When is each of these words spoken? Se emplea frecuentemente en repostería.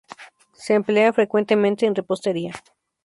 Se 0.53 0.73
emplea 0.73 1.13
frecuentemente 1.13 1.85
en 1.85 1.93
repostería. 1.93 2.53